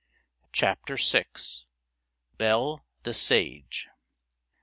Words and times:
CHAPTER 0.51 0.97
VI 0.97 1.25
BELLE 2.39 2.83
THE 3.03 3.13
SAGE. 3.13 3.87